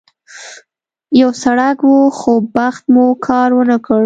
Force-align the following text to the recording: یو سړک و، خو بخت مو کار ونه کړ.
یو 1.21 1.29
سړک 1.43 1.79
و، 1.91 1.95
خو 2.17 2.33
بخت 2.55 2.83
مو 2.93 3.05
کار 3.27 3.49
ونه 3.53 3.77
کړ. 3.85 3.99